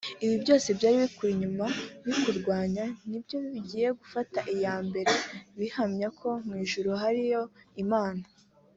[0.23, 1.65] Ibyo byose byari bikuri inyuma
[2.05, 5.11] bikurwanya ni byo bigiye gufata iya mbere
[5.59, 7.43] bihamya ko mu ijuru hariyo
[7.85, 8.23] Imana